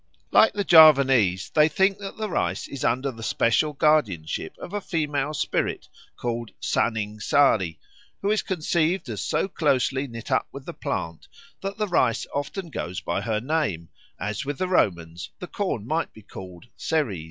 [0.31, 4.81] Like the Javanese they think that the rice is under the special guardianship of a
[4.81, 7.79] female spirit called Saning Sari,
[8.23, 11.27] who is conceived as so closely knit up with the plant
[11.61, 16.11] that the rice often goes by her name, as with the Romans the corn might
[16.13, 17.19] be called Ceres.